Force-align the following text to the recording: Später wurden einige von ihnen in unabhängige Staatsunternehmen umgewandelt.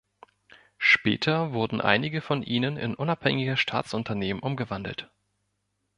Später 0.79 1.53
wurden 1.53 1.79
einige 1.79 2.21
von 2.21 2.41
ihnen 2.41 2.75
in 2.75 2.95
unabhängige 2.95 3.55
Staatsunternehmen 3.55 4.41
umgewandelt. 4.41 5.11